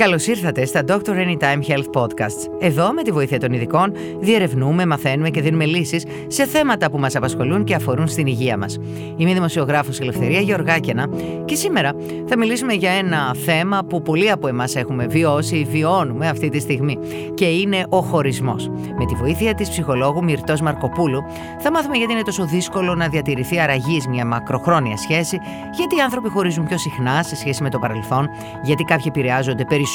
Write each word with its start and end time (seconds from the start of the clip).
Καλώς 0.00 0.26
ήρθατε 0.26 0.64
στα 0.64 0.84
Doctor 0.88 1.10
Anytime 1.10 1.60
Health 1.68 2.02
Podcasts. 2.02 2.48
Εδώ, 2.60 2.92
με 2.92 3.02
τη 3.02 3.10
βοήθεια 3.10 3.38
των 3.38 3.52
ειδικών, 3.52 3.92
διερευνούμε, 4.20 4.86
μαθαίνουμε 4.86 5.30
και 5.30 5.40
δίνουμε 5.40 5.64
λύσεις 5.64 6.04
σε 6.26 6.46
θέματα 6.46 6.90
που 6.90 6.98
μας 6.98 7.16
απασχολούν 7.16 7.64
και 7.64 7.74
αφορούν 7.74 8.08
στην 8.08 8.26
υγεία 8.26 8.58
μας. 8.58 8.78
Είμαι 9.16 9.30
η 9.30 9.34
δημοσιογράφος 9.34 10.00
Ελευθερία 10.00 10.40
Γεωργάκαινα 10.40 11.06
και 11.44 11.54
σήμερα 11.54 11.94
θα 12.26 12.38
μιλήσουμε 12.38 12.72
για 12.72 12.90
ένα 12.90 13.34
θέμα 13.44 13.84
που 13.88 14.02
πολλοί 14.02 14.30
από 14.30 14.48
εμάς 14.48 14.76
έχουμε 14.76 15.06
βιώσει 15.06 15.56
ή 15.56 15.64
βιώνουμε 15.64 16.28
αυτή 16.28 16.48
τη 16.48 16.58
στιγμή 16.58 16.98
και 17.34 17.44
είναι 17.44 17.86
ο 17.88 18.00
χωρισμός. 18.00 18.68
Με 18.98 19.06
τη 19.06 19.14
βοήθεια 19.14 19.54
της 19.54 19.68
ψυχολόγου 19.68 20.24
Μυρτός 20.24 20.60
Μαρκοπούλου 20.60 21.22
θα 21.58 21.70
μάθουμε 21.70 21.96
γιατί 21.96 22.12
είναι 22.12 22.22
τόσο 22.22 22.46
δύσκολο 22.46 22.94
να 22.94 23.08
διατηρηθεί 23.08 23.60
αραγής 23.60 24.06
μια 24.06 24.24
μακροχρόνια 24.24 24.96
σχέση, 24.96 25.38
γιατί 25.76 25.96
οι 25.96 26.00
άνθρωποι 26.00 26.28
χωρίζουν 26.28 26.66
πιο 26.66 26.78
συχνά 26.78 27.22
σε 27.22 27.36
σχέση 27.36 27.62
με 27.62 27.70
το 27.70 27.78
παρελθόν, 27.78 28.28
γιατί 28.62 28.82
κάποιοι 28.82 29.04
επηρεάζονται 29.08 29.64
περισσότερο 29.64 29.88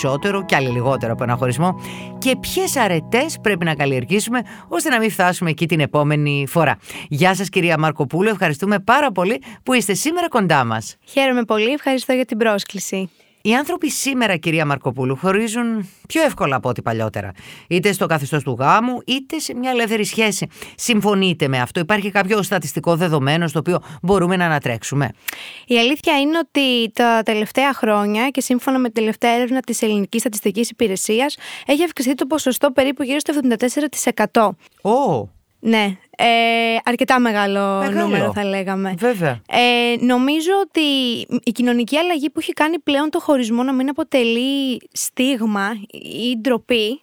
και 0.45 0.55
άλλοι 0.55 0.69
λιγότερο 0.69 1.13
από 1.13 1.23
ένα 1.23 1.35
χωρισμό 1.35 1.79
και 2.17 2.35
ποιες 2.39 2.75
αρετές 2.75 3.37
πρέπει 3.41 3.65
να 3.65 3.75
καλλιεργήσουμε 3.75 4.41
ώστε 4.67 4.89
να 4.89 4.99
μην 4.99 5.11
φτάσουμε 5.11 5.49
εκεί 5.49 5.67
την 5.67 5.79
επόμενη 5.79 6.45
φορά. 6.47 6.77
Γεια 7.09 7.35
σας, 7.35 7.49
κυρία 7.49 7.77
Μαρκοπούλου. 7.77 8.29
Ευχαριστούμε 8.29 8.79
πάρα 8.79 9.11
πολύ 9.11 9.41
που 9.63 9.73
είστε 9.73 9.93
σήμερα 9.93 10.27
κοντά 10.27 10.63
μας. 10.63 10.95
Χαίρομαι 11.05 11.43
πολύ. 11.43 11.71
Ευχαριστώ 11.71 12.13
για 12.13 12.25
την 12.25 12.37
πρόσκληση. 12.37 13.09
Οι 13.45 13.55
άνθρωποι 13.55 13.89
σήμερα, 13.89 14.37
κυρία 14.37 14.65
Μαρκοπούλου, 14.65 15.15
χωρίζουν 15.15 15.89
πιο 16.07 16.23
εύκολα 16.23 16.55
από 16.55 16.69
ό,τι 16.69 16.81
παλιότερα. 16.81 17.31
Είτε 17.67 17.91
στο 17.91 18.05
καθεστώς 18.05 18.43
του 18.43 18.55
γάμου, 18.59 19.01
είτε 19.05 19.39
σε 19.39 19.55
μια 19.55 19.71
ελεύθερη 19.71 20.05
σχέση. 20.05 20.47
Συμφωνείτε 20.75 21.47
με 21.47 21.59
αυτό, 21.59 21.79
υπάρχει 21.79 22.11
κάποιο 22.11 22.43
στατιστικό 22.43 22.95
δεδομένο 22.95 23.47
στο 23.47 23.59
οποίο 23.59 23.79
μπορούμε 24.01 24.35
να 24.35 24.45
ανατρέξουμε; 24.45 25.09
Η 25.67 25.77
αλήθεια 25.77 26.19
είναι 26.19 26.37
ότι 26.37 26.91
τα 26.93 27.21
τελευταία 27.25 27.73
χρόνια 27.73 28.29
και 28.29 28.41
σύμφωνα 28.41 28.79
με 28.79 28.89
την 28.89 28.93
τελευταία 28.93 29.31
έρευνα 29.31 29.59
της 29.59 29.81
Ελληνικής 29.81 30.21
Στατιστικής 30.21 30.69
Υπηρεσίας 30.69 31.37
έχει 31.65 31.83
αυξηθεί 31.83 32.13
το 32.13 32.25
ποσοστό 32.25 32.71
περίπου 32.71 33.03
γύρω 33.03 33.19
στο 33.19 33.33
74%. 34.33 34.49
Ω, 34.91 35.29
Ναι, 35.59 35.97
ε, 36.17 36.25
αρκετά 36.83 37.19
μεγάλο, 37.19 37.83
νούμερο 37.91 38.31
θα 38.33 38.43
λέγαμε. 38.45 38.93
βέβαια. 38.97 39.41
Ε, 39.49 39.95
νομίζω 39.99 40.51
ότι 40.61 40.81
η 41.43 41.51
κοινωνική 41.51 41.97
αλλαγή 41.97 42.29
που 42.29 42.39
έχει 42.39 42.53
κάνει 42.53 42.79
πλέον 42.79 43.09
το 43.09 43.19
χωρισμό 43.19 43.63
να 43.63 43.73
μην 43.73 43.89
αποτελεί 43.89 44.81
στίγμα 44.91 45.71
ή 46.31 46.37
ντροπή 46.37 47.01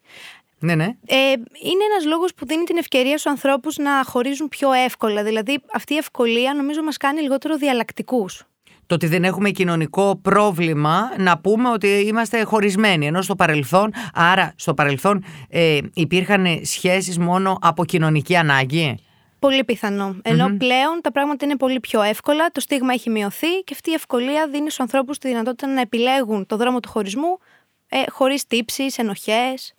Ναι, 0.58 0.74
ναι. 0.74 0.84
ε, 1.06 1.16
είναι 1.62 1.84
ένας 1.92 2.04
λόγος 2.06 2.34
που 2.34 2.46
δίνει 2.46 2.64
την 2.64 2.76
ευκαιρία 2.76 3.18
στους 3.18 3.30
ανθρώπους 3.32 3.76
να 3.76 4.04
χωρίζουν 4.04 4.48
πιο 4.48 4.72
εύκολα. 4.72 5.22
Δηλαδή 5.22 5.58
αυτή 5.74 5.94
η 5.94 5.96
ευκολία 5.96 6.54
νομίζω 6.54 6.82
μας 6.82 6.96
κάνει 6.96 7.20
λιγότερο 7.20 7.56
διαλλακτικούς. 7.56 8.44
Το 8.92 8.98
ότι 8.98 9.06
δεν 9.06 9.24
έχουμε 9.24 9.50
κοινωνικό 9.50 10.18
πρόβλημα 10.22 11.12
να 11.18 11.38
πούμε 11.38 11.68
ότι 11.68 11.88
είμαστε 11.88 12.42
χωρισμένοι. 12.42 13.06
Ενώ 13.06 13.22
στο 13.22 13.34
παρελθόν, 13.34 13.92
άρα 14.14 14.52
στο 14.56 14.74
παρελθόν 14.74 15.24
ε, 15.48 15.78
υπήρχαν 15.94 16.46
σχέσεις 16.62 17.18
μόνο 17.18 17.58
από 17.60 17.84
κοινωνική 17.84 18.36
ανάγκη. 18.36 18.98
Πολύ 19.38 19.64
πιθανό. 19.64 20.16
Ενώ 20.22 20.56
πλέον 20.56 21.00
τα 21.00 21.12
πράγματα 21.12 21.44
είναι 21.44 21.56
πολύ 21.56 21.80
πιο 21.80 22.02
εύκολα, 22.02 22.50
το 22.50 22.60
στίγμα 22.60 22.92
έχει 22.92 23.10
μειωθεί 23.10 23.60
και 23.64 23.74
αυτή 23.74 23.90
η 23.90 23.92
ευκολία 23.92 24.48
δίνει 24.50 24.64
στους 24.64 24.80
ανθρώπους 24.80 25.18
τη 25.18 25.28
δυνατότητα 25.28 25.66
να 25.66 25.80
επιλέγουν 25.80 26.46
το 26.46 26.56
δρόμο 26.56 26.80
του 26.80 26.88
χωρισμού 26.88 27.38
ε, 27.88 27.98
χωρίς 28.10 28.46
τύψεις, 28.46 28.98
ενοχές. 28.98 29.74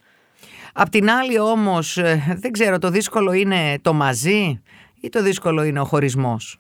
Απ' 0.74 0.90
την 0.90 1.10
άλλη 1.10 1.40
όμως, 1.40 1.98
ε, 1.98 2.38
δεν 2.40 2.52
ξέρω, 2.52 2.80
το 2.80 2.90
δύσκολο 2.90 3.32
είναι 3.32 3.80
το 3.82 3.94
μαζί 3.94 4.62
ή 5.02 5.10
το 5.10 5.22
δύσκολο 5.22 5.64
είναι 5.64 5.80
ο 5.80 5.86
χωρισμός; 5.86 6.58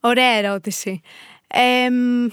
Ωραία 0.00 0.36
ερώτηση. 0.36 1.02
Ε, 1.48 1.90
μ, 1.90 2.26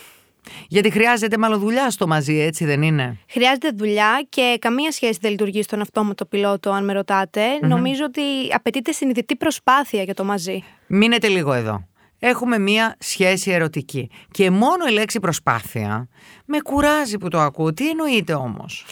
Γιατί 0.68 0.90
χρειάζεται 0.90 1.38
μάλλον 1.38 1.60
δουλειά 1.60 1.90
στο 1.90 2.08
μαζί, 2.08 2.40
έτσι 2.40 2.66
δεν 2.66 2.82
είναι; 2.82 3.18
Χρειάζεται 3.30 3.70
δουλειά 3.76 4.26
και 4.30 4.58
καμία 4.62 4.92
σχέση 4.92 5.18
δεν 5.22 5.32
λειτουργεί 5.32 5.64
στον 5.64 5.82
αυτόματο 5.82 6.26
πιλότο, 6.26 6.72
αν 6.72 6.86
με 6.86 6.94
ρωτατε 6.94 7.42
Νομίζω 7.62 8.04
ότι 8.06 8.22
απαιτείται 8.52 8.92
συνειδητή 8.92 9.36
προσπάθεια 9.36 10.04
για 10.04 10.14
το 10.14 10.24
μαζί. 10.24 10.64
Μείνετε 10.88 11.28
λίγο 11.28 11.54
εδώ. 11.54 11.88
Έχουμε 12.20 12.60
μία 12.60 12.96
σχέση 13.00 13.52
ερωτική. 13.52 14.10
Και 14.32 14.52
μόνο 14.52 14.86
η 14.90 14.92
λέξη 14.92 15.20
προσπάθεια 15.20 16.08
με 16.46 16.60
κουράζει 16.60 17.18
που 17.18 17.28
το 17.28 17.40
ακούω. 17.40 17.74
Τι 17.74 17.90
εννοείται 17.90 18.34
όμως; 18.34 18.86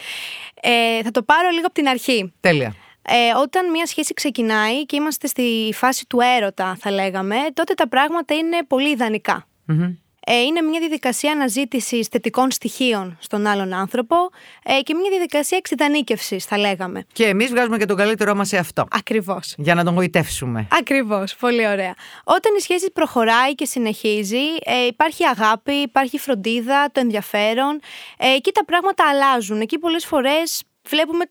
Ε, 0.62 1.04
θα 1.04 1.12
το 1.12 1.24
πάρω 1.24 1.50
λίγο 1.50 1.66
από 1.66 1.74
την 1.74 1.88
αρχή. 1.88 2.34
Τέλεια. 2.40 2.76
Ε, 3.02 3.14
όταν 3.42 3.70
μια 3.72 3.86
σχέση 3.86 4.14
ξεκινάει 4.14 4.86
και 4.86 4.96
είμαστε 4.96 5.28
στη 5.28 5.72
φάση 5.74 6.06
του 6.08 6.20
έρωτα, 6.38 6.76
θα 6.80 6.92
λέγαμε, 6.92 7.36
τότε 7.54 7.74
τα 7.74 7.88
πράγματα 7.88 8.34
είναι 8.34 8.58
πολύ 8.68 8.90
ιδανικά. 8.90 9.48
Μμμ. 9.66 9.94
Ε, 10.26 10.42
είναι 10.42 10.62
μια 10.62 10.80
διαδικασία 10.80 11.32
αναζήτησης 11.32 12.08
θετικών 12.08 12.52
στοιχείων 12.52 13.18
στον 13.20 13.46
άλλον 13.46 13.74
άνθρωπο 13.74 14.16
ε, 14.64 14.82
και 14.82 14.94
μια 14.94 15.10
διαδικασία 15.10 15.58
εξειδανίκευση, 15.58 16.40
θα 16.40 16.58
λέγαμε. 16.58 17.06
Και 17.14 17.26
εμείς 17.26 17.50
βγάζουμε 17.50 17.78
και 17.78 17.86
τον 17.86 17.98
καλύτερό 17.98 18.36
μας 18.36 18.48
σε 18.48 18.58
αυτό. 18.58 18.88
Ακριβώς. 18.92 19.54
Για 19.58 19.76
να 19.76 19.84
τον 19.84 19.94
γοητεύσουμε. 19.94 20.68
Ακριβώς, 20.72 21.36
πολύ 21.36 21.68
ωραία. 21.68 21.94
Όταν 22.24 22.56
η 22.58 22.62
σχέση 22.62 22.92
προχωράει 22.92 23.56
και 23.56 23.66
συνεχίζει, 23.66 24.44
ε, 24.64 24.86
υπάρχει 24.86 25.26
αγάπη, 25.26 25.74
υπάρχει 25.74 26.18
φροντίδα, 26.18 26.90
το 26.92 27.00
ενδιαφέρον. 27.00 27.80
Ε, 28.18 28.34
εκεί 28.34 28.52
τα 28.52 28.66
πράγματα 28.66 29.04
αλλάζουν. 29.10 29.62
Εκεί 29.62 29.80
πολλές 29.80 30.06
φορές 30.06 30.64
βλέπουμε 30.88 31.26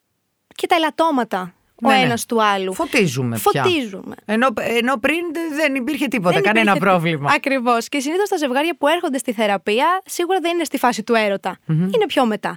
και 0.55 0.67
τα 0.67 0.75
ελαττώματα 0.75 1.55
ο 1.83 1.91
Ναι, 1.91 1.97
ναι. 1.97 2.03
ένας 2.03 2.27
του 2.27 2.43
άλλου. 2.43 2.75
Φωτίζουμε 2.75 3.39
πια. 3.51 3.63
Φωτίζουμε. 3.63 4.15
Ενώ, 4.25 4.49
ενώ 4.57 4.97
πριν 4.97 5.21
δεν 5.55 5.75
υπήρχε 5.75 6.07
τίποτα, 6.07 6.41
κανένα 6.41 6.77
πρόβλημα. 6.77 7.33
Ακριβώς. 7.35 7.89
Και 7.89 8.01
συνήθως 8.01 8.29
τα 8.29 8.37
ζευγάρια 8.37 8.77
που 8.77 8.87
έρχονται 8.87 9.19
στη 9.19 9.33
θεραπεία 9.33 10.03
σίγουρα 10.05 10.39
δεν 10.41 10.55
είναι 10.55 10.65
στη 10.65 10.79
φάση 10.79 11.03
του 11.03 11.15
ερωτα 11.15 11.59
Είναι 11.69 12.07
πιο 12.07 12.27
μετά. 12.27 12.57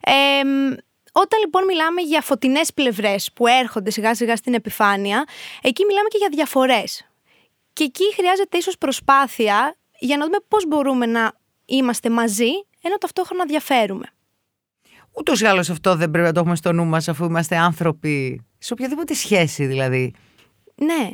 Ε, 0.00 0.44
μ, 0.44 0.74
όταν 1.12 1.40
λοιπόν 1.40 1.64
μιλάμε 1.64 2.00
για 2.00 2.20
φωτεινές 2.20 2.72
πλευρές 2.72 3.30
που 3.34 3.46
έρχονται 3.46 3.90
σιγά 3.90 4.14
σιγά 4.14 4.36
στην 4.36 4.54
επιφάνεια, 4.54 5.24
εκεί 5.62 5.84
μιλάμε 5.84 6.08
και 6.08 6.16
για 6.18 6.28
διαφορές. 6.30 7.04
Και 7.72 7.84
εκεί 7.84 8.14
χρειάζεται 8.14 8.56
ίσως 8.58 8.78
προσπάθεια 8.78 9.76
για 9.98 10.16
να 10.16 10.24
δούμε 10.24 10.36
πώς 10.48 10.66
μπορούμε 10.66 11.06
να 11.06 11.32
είμαστε 11.64 12.10
μαζί, 12.10 12.50
ενώ 12.82 12.96
ταυτόχρονα 13.00 13.44
διαφέρουμε. 13.44 14.06
Ούτως 15.12 15.40
ή 15.40 15.46
άλλως 15.46 15.70
αυτό 15.70 15.96
δεν 15.96 16.10
πρέπει 16.10 16.26
να 16.26 16.32
το 16.32 16.40
έχουμε 16.40 16.56
στο 16.56 16.72
νου 16.72 16.84
μας, 16.84 17.08
αφού 17.08 17.24
είμαστε 17.24 17.56
άνθρωποι. 17.56 18.44
Σε 18.62 18.72
οποιαδήποτε 18.72 19.14
σχέση 19.14 19.66
δηλαδή. 19.66 20.12
Ναι, 20.74 21.08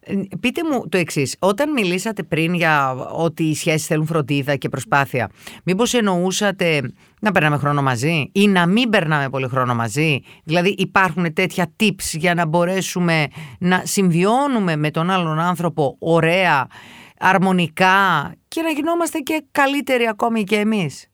Ε, 0.00 0.14
Πείτε 0.40 0.60
μου 0.70 0.88
το 0.88 0.96
εξής. 0.98 1.36
Όταν 1.38 1.72
μιλήσατε 1.72 2.22
πριν 2.22 2.54
για 2.54 2.92
ότι 2.94 3.42
οι 3.42 3.54
σχέσεις 3.54 3.86
θέλουν 3.86 4.06
φροντίδα 4.06 4.56
και 4.56 4.68
προσπάθεια, 4.68 5.30
μήπως 5.64 5.94
εννοούσατε 5.94 6.92
να 7.20 7.32
περνάμε 7.32 7.56
χρόνο 7.56 7.82
μαζί 7.82 8.30
ή 8.32 8.48
να 8.48 8.66
μην 8.66 8.88
περνάμε 8.90 9.28
πολύ 9.28 9.48
χρόνο 9.48 9.74
μαζί; 9.74 10.20
Δηλαδή, 10.44 10.74
υπάρχουν 10.78 11.32
τέτοια 11.32 11.72
tips 11.80 12.12
για 12.12 12.34
να 12.34 12.46
μπορέσουμε 12.46 13.26
να 13.58 13.82
συμβιώνουμε 13.84 14.76
με 14.76 14.90
τον 14.90 15.10
άλλον 15.10 15.38
άνθρωπο 15.38 15.96
ωραία, 15.98 16.66
αρμονικά 17.18 18.32
και 18.48 18.62
να 18.62 18.70
γινόμαστε 18.70 19.18
και 19.18 19.44
καλύτεροι 19.50 20.06
ακόμη 20.08 20.44
και 20.44 20.56
εμείς; 20.56 21.08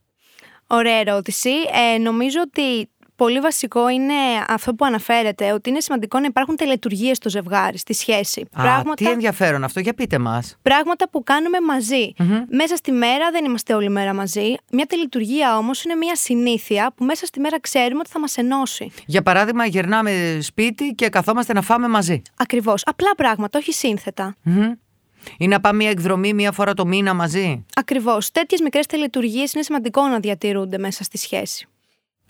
Ωραία 0.67 0.97
ερώτηση. 0.97 1.51
Ε, 1.95 1.99
νομίζω 1.99 2.41
ότι 2.41 2.89
πολύ 3.25 3.41
βασικό 3.41 3.89
είναι 3.89 4.15
αυτό 4.49 4.75
που 4.75 4.85
αναφέρεται, 4.85 5.53
ότι 5.53 5.71
είναι 5.71 5.81
σημαντικό 5.81 6.19
να 6.19 6.27
υπάρχουν 6.27 6.57
τελετουργίες 6.57 7.17
στο 7.17 7.29
ζευγάρι, 7.29 7.79
στη 7.79 7.95
σχέση. 7.95 8.47
Α, 8.53 8.83
τι 8.95 9.09
ενδιαφέρον 9.11 9.65
αυτό, 9.65 9.81
για 9.81 9.95
πείτε 9.95 10.19
μας. 10.19 10.57
πράγματα 10.63 11.09
που 11.09 11.23
κάνουμε 11.23 11.61
μαζί. 11.61 12.13
Μέσα 12.49 12.77
στη 12.77 12.93
μέρα 12.93 13.31
δεν 13.31 13.45
είμαστε 13.45 13.75
όλη 13.75 13.89
μέρα 13.89 14.15
μαζί. 14.15 14.55
Μια 14.71 14.87
τελετουργία 14.87 15.57
όμως 15.57 15.85
είναι 15.85 15.95
μια 15.95 16.17
συνήθεια 16.17 16.93
που 16.97 17.05
μέσα 17.05 17.27
στη 17.27 17.41
μέρα 17.41 17.61
ξέρουμε 17.61 18.01
ότι 18.01 18.11
θα 18.11 18.21
μας 18.21 18.37
ενώσει. 18.37 18.91
Για 19.07 19.23
παράδειγμα, 19.23 19.67
γυρνάμε 19.67 20.39
σπίτι 20.41 20.93
και 20.95 21.09
καθόμαστε 21.09 21.53
να 21.53 21.63
φάμε 21.63 21.89
μαζί. 21.89 22.23
Ακριβώς. 22.37 22.83
Απλά 22.87 23.15
πράγματα, 23.17 23.59
όχι 23.59 23.73
σύνθετα. 23.73 24.37
Μμμ. 24.43 24.73
Ή 25.39 25.49
να 25.49 25.61
πάμε 25.61 25.77
μια 25.77 25.91
εκδρομή 25.91 26.35
μία 26.35 26.53
φορά 26.53 26.75
το 26.75 26.87
μήνα 26.87 27.15
μαζί. 27.15 27.65
Ακριβώς. 27.75 28.31
Τέτοιες 28.31 28.61
μικρές 28.61 28.87
τελετουργίες 28.87 29.53
είναι 29.53 29.63
σημαντικό 29.63 30.07
να 30.07 30.19
διατηρούνται 30.21 30.79
μέσα 30.79 31.05
στη 31.05 31.19
σχέση. 31.19 31.69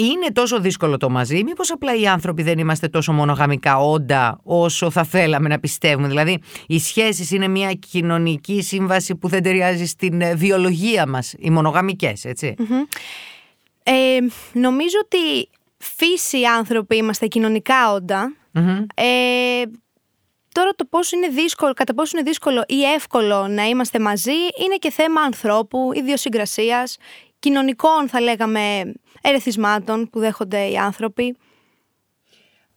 Είναι 0.00 0.26
τόσο 0.32 0.60
δύσκολο 0.60 0.96
το 0.96 1.10
μαζί, 1.10 1.38
ή 1.38 1.42
μήπως 1.42 1.70
απλά 1.70 1.94
οι 1.94 2.06
άνθρωποι 2.06 2.42
δεν 2.42 2.58
είμαστε 2.58 2.88
τόσο 2.88 3.12
μονογαμικά 3.12 3.78
όντα 3.78 4.40
όσο 4.42 4.90
θα 4.90 5.04
θέλαμε 5.04 5.48
να 5.48 5.58
πιστεύουμε. 5.58 6.08
Δηλαδή, 6.08 6.38
οι 6.66 6.78
σχέσεις 6.78 7.30
είναι 7.30 7.48
μια 7.48 7.72
κοινωνική 7.72 8.62
σύμβαση 8.62 9.16
που 9.16 9.28
δεν 9.28 9.42
ταιριάζει 9.42 9.86
στην 9.86 10.20
ε, 10.20 10.34
βιολογία 10.34 11.06
μας, 11.06 11.34
οι 11.38 11.50
μονογαμικές, 11.50 12.24
έτσι. 12.24 12.54
Ε, 13.82 14.18
νομίζω 14.52 14.96
ότι 15.04 15.48
φύση 15.78 16.44
άνθρωποι 16.44 16.96
είμαστε 16.96 17.26
κοινωνικά 17.26 17.92
όντα. 17.92 18.34
Μμμ. 18.52 18.86
Ε, 18.94 19.62
τώρα 20.52 20.70
το 20.76 20.84
πόσο 20.84 21.16
είναι 21.16 21.28
δύσκολο, 21.28 21.72
κατά 21.72 21.94
πόσο 21.94 22.18
είναι 22.18 22.28
δύσκολο 22.28 22.64
ή 22.68 22.82
εύκολο 22.82 23.46
να 23.48 23.64
είμαστε 23.64 23.98
μαζί 23.98 24.38
είναι 24.64 24.76
και 24.78 24.90
θέμα 24.90 25.20
ανθρώπου, 25.20 25.90
ιδιοσυγκρασίας, 25.94 26.96
κοινωνικών 27.38 28.08
θα 28.08 28.20
λέγαμε 28.20 28.92
ερεθισμάτων 29.20 30.10
που 30.10 30.18
δέχονται 30.18 30.70
οι 30.70 30.76
άνθρωποι. 30.76 31.36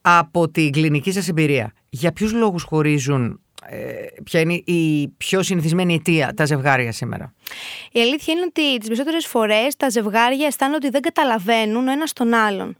Από 0.02 0.50
την 0.50 0.72
κλινική 0.72 1.12
σας 1.12 1.28
εμπειρία, 1.28 1.74
για 1.90 2.12
ποιους 2.12 2.34
λόγους 2.34 2.64
χωρίζουν 2.64 3.42
ε, 3.66 4.06
ποια 4.24 4.40
είναι 4.40 4.54
η 4.54 5.08
πιο 5.08 5.44
συνηθισμένη 5.44 5.94
αιτία 5.94 6.34
τα 6.34 6.46
ζευγάρια 6.46 6.92
σήμερα; 6.92 7.34
Η 7.92 8.02
αλήθεια 8.02 8.34
είναι 8.34 8.44
ότι 8.48 8.78
τις 8.78 8.88
περισσότερες 8.88 9.26
φορές 9.26 9.76
τα 9.76 9.90
ζευγάρια 9.90 10.48
αισθάνονται 10.48 10.78
ότι 10.78 10.90
δεν 10.90 11.02
καταλαβαίνουν 11.02 11.88
ο 11.88 11.92
ένας 11.92 12.14
τον 12.14 12.34
άλλον 12.34 12.78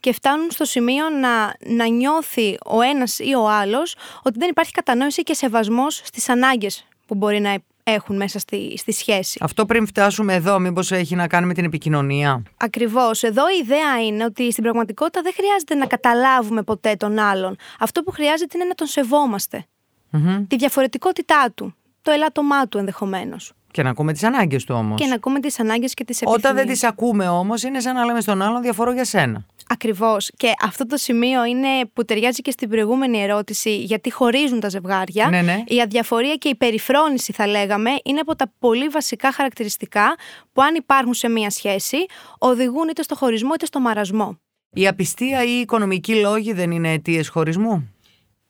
και 0.00 0.12
φτάνουν 0.12 0.50
στο 0.50 0.64
σημείο 0.64 1.08
να, 1.08 1.54
να 1.74 1.86
νιώθει 1.86 2.58
ο 2.64 2.80
ένας 2.80 3.18
ή 3.18 3.34
ο 3.34 3.48
άλλος 3.48 3.96
ότι 4.22 4.38
δεν 4.38 4.48
υπάρχει 4.48 4.72
κατανόηση 4.72 5.22
και 5.22 5.34
σεβασμός 5.34 6.00
στις 6.04 6.28
ανάγκες 6.28 6.86
που 7.06 7.14
μπορεί 7.14 7.40
να 7.40 7.50
έχουν 7.82 8.16
μέσα 8.16 8.38
στη, 8.38 8.74
στη 8.76 8.92
σχέση. 8.92 9.38
Αυτό 9.42 9.66
πριν 9.66 9.86
φτάσουμε 9.86 10.34
εδώ, 10.34 10.58
μήπως 10.58 10.92
έχει 10.92 11.14
να 11.14 11.26
κάνει 11.28 11.46
με 11.46 11.54
την 11.54 11.64
επικοινωνία; 11.64 12.42
Ακριβώς. 12.56 13.22
Εδώ 13.22 13.42
η 13.48 13.58
ιδέα 13.62 14.06
είναι 14.06 14.24
ότι 14.24 14.50
στην 14.50 14.62
πραγματικότητα 14.62 15.22
δεν 15.22 15.32
χρειάζεται 15.36 15.74
να 15.74 15.86
καταλάβουμε 15.86 16.62
ποτέ 16.62 16.94
τον 16.94 17.18
άλλον. 17.18 17.56
Αυτό 17.78 18.02
που 18.02 18.10
χρειάζεται 18.10 18.58
είναι 18.58 18.64
να 18.64 18.74
τον 18.74 18.86
σεβομαστε 18.86 19.66
Τη 20.48 20.56
διαφορετικότητά 20.56 21.52
του. 21.54 21.74
Το 22.02 22.10
ελάττωμά 22.10 22.68
του 22.68 22.78
ενδεχομένως. 22.78 23.52
Και 23.70 23.82
να 23.82 23.90
ακούμε 23.90 24.12
τις 24.12 24.22
ανάγκες 24.22 24.64
του 24.64 24.74
όμως. 24.78 25.00
Και 25.00 25.06
να 25.06 25.14
ακούμε 25.14 25.40
τις 25.40 25.60
ανάγκες 25.60 25.94
και 25.94 26.04
τις 26.04 26.20
επιθυμίε. 26.20 26.48
Όταν 26.48 26.56
δεν 26.56 26.66
τις 26.72 26.84
ακούμε 26.84 27.28
όμως, 27.28 27.62
είναι 27.62 27.80
σαν 27.80 27.94
να 27.94 28.04
λέμε 28.04 28.20
στον 28.20 28.42
άλλον 28.42 28.62
διαφορώ 28.62 28.92
για 28.92 29.04
σένα. 29.04 29.46
Ακριβώς. 29.72 30.30
Και 30.36 30.52
αυτό 30.62 30.86
το 30.86 30.96
σημείο 30.96 31.44
είναι 31.44 31.68
που 31.92 32.04
ταιριάζει 32.04 32.42
και 32.42 32.50
στην 32.50 32.68
προηγούμενη 32.68 33.22
ερώτηση, 33.22 33.76
γιατί 33.76 34.10
χωρίζουν 34.10 34.60
τα 34.60 34.68
ζευγάρια. 34.68 35.28
Ναι, 35.28 35.42
ναι. 35.42 35.62
Η 35.66 35.80
αδιαφορία 35.80 36.34
και 36.34 36.48
η 36.48 36.54
περιφρόνηση, 36.54 37.32
θα 37.32 37.46
λέγαμε, 37.46 37.90
είναι 38.04 38.20
από 38.20 38.36
τα 38.36 38.52
πολύ 38.58 38.88
βασικά 38.88 39.32
χαρακτηριστικά 39.32 40.14
που, 40.52 40.62
αν 40.62 40.74
υπάρχουν 40.74 41.14
σε 41.14 41.28
μία 41.28 41.50
σχέση, 41.50 41.96
οδηγούν 42.38 42.88
είτε 42.88 43.02
στο 43.02 43.14
χωρισμό 43.14 43.50
είτε 43.54 43.66
στο 43.66 43.80
μαρασμό. 43.80 44.38
Η 44.74 44.86
απιστία 44.86 45.44
ή 45.44 45.50
οι 45.56 45.60
οικονομικοί 45.60 46.14
λόγοι 46.14 46.52
δεν 46.52 46.70
είναι 46.70 46.92
αιτίες 46.92 47.28
χωρισμού; 47.28 47.94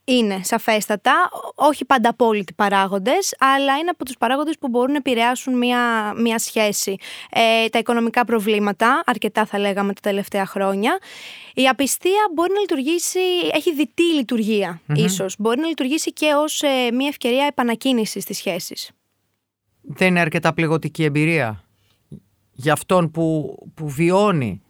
Είναι 0.04 0.40
σαφέστατα, 0.43 1.31
όχι 1.54 1.84
πάντα 1.84 2.08
απόλυτοι 2.08 2.52
παράγοντες, 2.52 3.34
αλλά 3.38 3.78
είναι 3.78 3.90
από 3.90 4.04
τους 4.04 4.16
παράγοντες 4.19 4.58
που 4.58 4.69
μπορούν 4.69 4.90
να 4.90 4.96
επηρεάσουν 4.96 5.56
μια, 5.56 6.12
μια 6.16 6.38
σχέση. 6.38 6.96
Ε, 7.31 7.69
τα 7.69 7.78
οικονομικά 7.78 8.25
προβλήματα, 8.25 9.02
αρκετά 9.06 9.46
θα 9.46 9.58
λέγαμε 9.58 9.93
τα 9.93 10.00
τελευταία 10.00 10.46
χρόνια. 10.46 10.99
Η 11.54 11.69
απιστία 11.69 12.31
μπορεί 12.34 12.52
να 12.52 12.60
λειτουργήσει, 12.60 13.20
έχει 13.52 13.75
διτή 13.75 14.02
λειτουργία 14.14 14.81
ίσως. 14.94 15.34
Μπορεί 15.38 15.60
να 15.60 15.66
λειτουργήσει 15.66 16.12
και 16.12 16.32
ως 16.37 16.62
ε, 16.62 16.90
μια 16.93 17.08
ευκαιρία 17.08 17.46
επανακίνησης 17.46 18.22
στις 18.22 18.37
σχέσεις. 18.37 18.90
Δεν 19.82 20.08
είναι 20.08 20.20
αρκετά 20.20 20.55
πληγωτική 20.55 21.05
εμπειρία 21.05 21.64
για 22.52 22.72
αυτόν 22.72 23.10
που, 23.10 23.56
που 23.75 23.88
βιώνει 23.88 24.62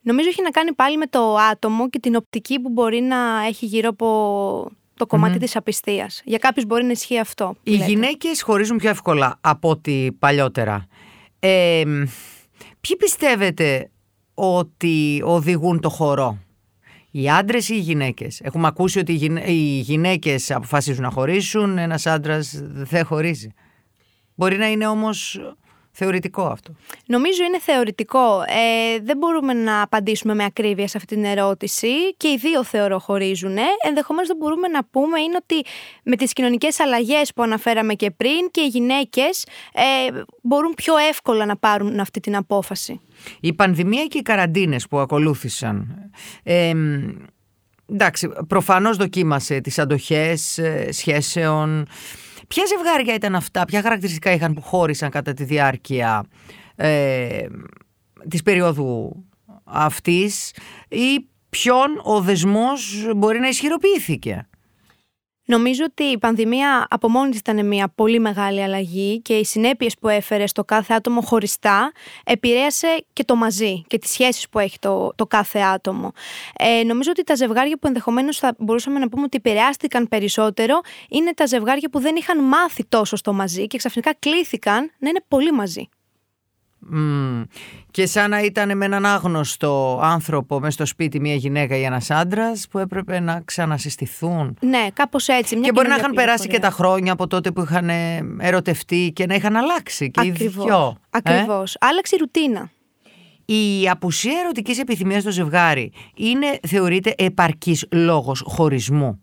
Νομίζω 0.00 0.28
έχει 0.28 0.42
να 0.42 0.50
κάνει 0.50 0.72
πάλι 0.72 0.96
με 0.96 1.06
το 1.06 1.36
άτομο 1.36 1.88
και 1.90 1.98
την 1.98 2.16
οπτική 2.16 2.60
που 2.60 2.68
μπορεί 2.68 3.00
να 3.00 3.46
έχει 3.46 3.66
γύρω 3.66 3.88
από 3.88 4.70
το 4.94 5.06
κομματι 5.06 5.38
της 5.38 5.56
απιστίας. 5.56 6.22
Για 6.24 6.38
κάποιους 6.38 6.66
μπορεί 6.66 6.84
να 6.84 6.90
ισχύει 6.90 7.18
αυτό. 7.18 7.54
Οι 7.62 7.70
λέτε. 7.70 7.84
γυναίκες 7.84 8.42
χωρίζουν 8.42 8.76
πιο 8.76 8.90
εύκολα 8.90 9.38
από 9.40 9.68
ό,τι 9.68 10.12
παλιότερα. 10.12 10.86
Ε, 11.38 11.82
ποιοι 12.80 12.96
πιστεύετε 12.98 13.90
ότι 14.34 15.22
οδηγούν 15.24 15.80
το 15.80 15.88
χορό; 15.88 16.38
Οι 17.10 17.30
άντρες 17.30 17.68
ή 17.68 17.74
οι 17.76 17.80
γυναίκες; 17.80 18.40
Έχουμε 18.40 18.66
ακούσει 18.66 18.98
ότι 18.98 19.12
οι 19.46 19.80
γυναίκες 19.80 20.50
αποφασίζουν 20.50 21.02
να 21.02 21.10
χωρίσουν, 21.10 21.78
ένας 21.78 22.06
άντρας 22.06 22.60
δεν 22.62 23.04
χωρίζει. 23.04 23.52
Μπορεί 24.34 24.56
να 24.56 24.70
είναι 24.70 24.86
όμως 24.86 25.40
θεωρητικό 25.92 26.42
αυτό. 26.42 26.72
Νομίζω 27.06 27.44
είναι 27.44 27.60
θεωρητικό. 27.60 28.42
Ε, 28.42 29.00
δεν 29.02 29.16
μπορούμε 29.16 29.52
να 29.52 29.82
απαντήσουμε 29.82 30.34
με 30.34 30.44
ακρίβεια 30.44 30.88
σε 30.88 30.96
αυτή 30.96 31.14
την 31.14 31.24
ερώτηση 31.24 32.14
και 32.16 32.28
οι 32.28 32.36
δύο 32.36 32.64
θεωρώ 32.64 32.98
χωρίζουν. 32.98 33.56
Ενδεχομένως 33.86 34.28
δεν 34.28 34.36
μπορούμε 34.36 34.68
να 34.68 34.84
πούμε 34.84 35.20
είναι 35.20 35.36
ότι 35.42 35.68
με 36.04 36.16
τις 36.16 36.32
κοινωνικές 36.32 36.80
αλλαγές 36.80 37.32
που 37.34 37.42
αναφέραμε 37.42 37.94
και 37.94 38.10
πριν 38.10 38.50
και 38.50 38.60
οι 38.60 38.66
γυναίκες 38.66 39.46
ε, 39.72 39.82
μπορούν 40.42 40.74
πιο 40.74 40.96
εύκολα 40.96 41.46
να 41.46 41.56
πάρουν 41.56 42.00
αυτή 42.00 42.20
την 42.20 42.36
απόφαση. 42.36 43.00
Η 43.40 43.52
πανδημία 43.52 44.06
και 44.06 44.18
οι 44.18 44.22
καραντίνες 44.22 44.88
που 44.88 44.98
ακολούθησαν... 44.98 46.10
Ε, 46.42 46.72
εντάξει, 47.92 48.28
προφανώς 48.48 48.96
δοκίμασε 48.96 49.60
τις 49.60 49.78
αντοχές 49.78 50.58
ε, 50.58 50.92
σχέσεων, 50.92 51.86
Ποια 52.52 52.64
ζευγάρια 52.66 53.14
ήταν 53.14 53.34
αυτά, 53.34 53.64
ποια 53.64 53.82
χαρακτηριστικά 53.82 54.32
είχαν 54.32 54.54
που 54.54 54.62
χώρισαν 54.62 55.10
κατά 55.10 55.32
τη 55.34 55.44
διάρκεια 55.44 56.24
ε, 56.76 57.46
της 58.28 58.42
περίοδου 58.42 59.24
αυτής 59.64 60.54
ή 60.88 61.26
ποιον 61.50 62.00
ο 62.02 62.20
δεσμός 62.20 63.10
μπορεί 63.16 63.38
να 63.38 63.48
ισχυροποιήθηκε; 63.48 64.48
Νομίζω 65.44 65.84
ότι 65.84 66.02
η 66.02 66.18
πανδημία 66.18 66.86
από 66.90 67.08
μόνη 67.08 67.30
της 67.30 67.38
ήταν 67.38 67.66
μια 67.66 67.88
πολύ 67.88 68.18
μεγάλη 68.18 68.62
αλλαγή 68.62 69.20
και 69.20 69.34
οι 69.34 69.44
συνέπειες 69.44 69.94
που 70.00 70.08
έφερε 70.08 70.46
στο 70.46 70.64
κάθε 70.64 70.94
άτομο 70.94 71.20
χωριστά 71.20 71.92
επηρέασε 72.24 73.04
και 73.12 73.24
το 73.24 73.36
μαζί 73.36 73.82
και 73.86 73.98
τις 73.98 74.10
σχέσεις 74.10 74.48
που 74.48 74.58
έχει 74.58 74.78
το, 74.78 75.12
το 75.16 75.26
κάθε 75.26 75.58
άτομο. 75.58 76.12
Ε, 76.58 76.82
νομίζω 76.84 77.10
ότι 77.10 77.24
τα 77.24 77.34
ζευγάρια 77.34 77.78
που 77.78 77.86
ενδεχομένως 77.86 78.38
θα 78.38 78.54
μπορούσαμε 78.58 78.98
να 78.98 79.08
πούμε 79.08 79.22
ότι 79.22 79.36
επηρεάστηκαν 79.36 80.08
περισσότερο 80.08 80.80
είναι 81.08 81.32
τα 81.34 81.46
ζευγάρια 81.46 81.88
που 81.90 82.00
δεν 82.00 82.16
είχαν 82.16 82.44
μάθει 82.44 82.84
τόσο 82.84 83.16
στο 83.16 83.32
μαζί 83.32 83.66
και 83.66 83.78
ξαφνικά 83.78 84.14
κλήθηκαν 84.18 84.90
να 84.98 85.08
είναι 85.08 85.24
πολύ 85.28 85.52
μαζί. 85.52 85.88
Και 87.90 88.06
σαν 88.06 88.30
να 88.30 88.40
ήταν 88.40 88.76
με 88.76 88.84
έναν 88.84 89.06
άγνωστο 89.06 90.00
άνθρωπο 90.02 90.60
μέσα 90.60 90.72
στο 90.72 90.86
σπίτι 90.86 91.20
μια 91.20 91.34
γυναίκα 91.34 91.76
ή 91.76 91.82
ένας 91.82 92.10
άντρας 92.10 92.66
που 92.70 92.78
έπρεπε 92.78 93.20
να 93.20 93.42
ξανασυστηθούν. 93.44 94.56
Ναι, 94.60 94.86
κάπως 94.92 95.28
έτσι. 95.28 95.56
Μια 95.56 95.64
και 95.64 95.72
μπορεί 95.72 95.88
να 95.88 95.96
είχαν 95.96 96.12
περάσει 96.12 96.48
και 96.48 96.58
τα 96.58 96.70
χρόνια 96.70 97.12
από 97.12 97.26
τότε 97.26 97.50
που 97.50 97.60
είχαν 97.60 97.88
ερωτευτεί 98.38 99.12
και 99.14 99.26
να 99.26 99.34
είχαν 99.34 99.56
αλλάξει 99.56 100.10
και 100.10 100.20
Ακριβώς. 100.20 100.64
οι 100.64 100.66
δυο. 100.66 100.96
Ακριβώς. 101.10 101.74
Ε; 101.74 101.86
Άλλαξε 101.86 102.16
η 102.16 102.18
ρουτίνα. 102.18 102.70
Η 103.44 103.88
απουσία 103.88 104.38
ερωτικής 104.42 104.78
επιθυμίας 104.78 105.22
στο 105.22 105.30
ζευγάρι 105.30 105.92
είναι, 106.16 106.58
θεωρείται, 106.68 107.14
επαρκής 107.18 107.86
λόγος 107.90 108.42
χωρισμού 108.46 109.22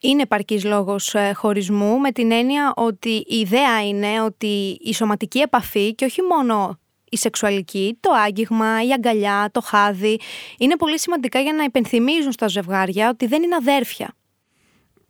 είναι 0.00 0.22
επαρκής 0.22 0.64
λόγος 0.64 1.14
ε, 1.14 1.32
χωρισμού 1.34 1.98
με 1.98 2.12
την 2.12 2.32
έννοια 2.32 2.72
ότι 2.76 3.08
η 3.08 3.36
ιδέα 3.36 3.86
είναι 3.88 4.22
ότι 4.22 4.78
η 4.80 4.94
σωματική 4.94 5.38
επαφή 5.38 5.94
και 5.94 6.04
όχι 6.04 6.22
μόνο 6.22 6.78
η 7.10 7.16
σεξουαλική, 7.16 7.96
το 8.00 8.10
άγγιγμα, 8.12 8.84
η 8.84 8.92
αγκαλιά, 8.92 9.48
το 9.52 9.60
χάδι 9.60 10.20
είναι 10.58 10.76
πολύ 10.76 10.98
σημαντικά 10.98 11.40
για 11.40 11.52
να 11.52 11.62
υπενθυμίζουν 11.64 12.32
στα 12.32 12.48
ζευγάρια 12.48 13.08
ότι 13.08 13.26
δεν 13.26 13.42
είναι 13.42 13.54
αδέρφια. 13.54 14.14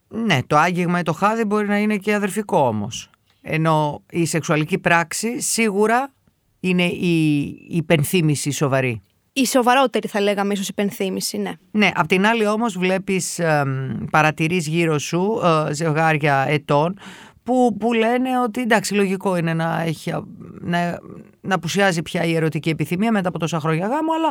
Ναι, 0.08 0.38
το 0.46 0.56
άγγιγμα 0.56 0.98
ή 0.98 1.02
το 1.02 1.12
χάδι 1.12 1.44
μπορεί 1.44 1.66
να 1.66 1.78
είναι 1.78 1.96
και 1.96 2.14
αδερφικό 2.14 2.58
όμως. 2.58 3.10
Ενώ 3.42 4.02
η 4.10 4.26
σεξουαλική 4.26 4.78
πράξη 4.78 5.40
σίγουρα 5.40 6.12
είναι 6.60 6.84
η 6.84 7.46
υπενθύμηση 7.68 8.50
σοβαρή 8.50 9.02
η 9.40 9.46
σοβαρότερη 9.46 10.08
θα 10.08 10.20
λέγαμε 10.20 10.52
ίσως 10.52 10.68
υπενθύμηση, 10.68 11.38
ναι. 11.38 11.52
Ναι, 11.70 11.90
απ' 11.94 12.06
την 12.06 12.26
άλλη 12.26 12.46
όμως 12.46 12.78
βλέπεις, 12.78 13.38
ε, 13.38 13.64
παρατηρείς 14.10 14.66
γύρω 14.66 14.98
σου 14.98 15.40
ε, 15.68 15.72
ζευγάρια 15.72 16.44
ετών 16.48 16.98
που, 17.42 17.76
που 17.80 17.92
λένε 17.92 18.40
ότι 18.40 18.60
εντάξει 18.60 18.94
λογικό 18.94 19.36
είναι 19.36 19.54
να, 19.54 19.82
έχει, 19.82 20.12
να, 20.60 20.98
να 21.40 21.54
απουσιάζει 21.54 22.02
πια 22.02 22.24
η 22.24 22.34
ερωτική 22.34 22.68
επιθυμία 22.68 23.12
μετά 23.12 23.28
από 23.28 23.38
τόσα 23.38 23.60
χρόνια 23.60 23.86
γάμου, 23.86 24.14
αλλά 24.14 24.30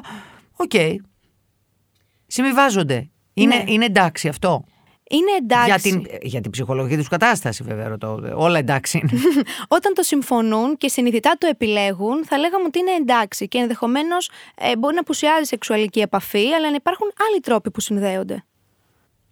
OK. 0.56 0.72
Okay. 0.74 0.96
Συμβιβάζονται. 2.28 3.10
Είναι, 3.34 3.56
ναι. 3.56 3.64
είναι 3.68 3.86
εντάξει 3.86 4.28
αυτό; 4.28 4.64
Είναι 5.10 5.32
εντάξει. 5.42 5.90
Για 5.90 6.00
την, 6.00 6.20
για 6.22 6.42
την 6.42 6.52
ψυχολογική 6.52 6.98
τους 6.98 7.08
κατάσταση, 7.08 7.64
βέβαια. 7.64 7.88
Ρωτώ. 7.88 8.22
Όλα 8.36 8.60
εντάξει 8.60 8.98
είναι. 8.98 9.22
Όταν 9.78 9.94
το 9.94 10.04
συμφωνούν 10.04 10.78
και 10.78 10.88
συνειδητά 10.88 11.36
το 11.38 11.48
επιλέγουν, 11.48 12.26
θα 12.26 12.38
λέγαμε 12.38 12.64
ότι 12.66 12.80
είναι 12.80 12.92
εντάξει. 12.92 13.48
Και 13.48 13.58
ενδεχομένως 13.58 14.30
ε, 14.56 14.78
μπορεί 14.78 14.94
να 14.94 15.00
απουσιάζει 15.00 15.44
σεξουαλική 15.44 16.00
επαφή, 16.00 16.54
αλλά 16.54 16.70
να 16.70 16.76
υπάρχουν 16.76 17.08
άλλοι 17.30 17.40
τρόποι 17.40 17.72
που 17.72 17.82
συνδέονται. 17.82 18.44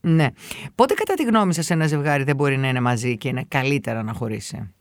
Ναι. 0.01 0.27
Πότε, 0.75 0.93
κατά 0.93 1.13
τη 1.13 1.23
γνώμη 1.23 1.53
σας, 1.53 1.69
ένα 1.69 1.87
ζευγάρι 1.87 2.23
δεν 2.23 2.35
μπορεί 2.35 2.57
να 2.57 2.67
είναι 2.67 2.79
μαζί 2.79 3.17
και 3.17 3.27
είναι 3.27 3.45
καλύτερα 3.47 4.03
να 4.03 4.13
χωρίσει; 4.13 4.73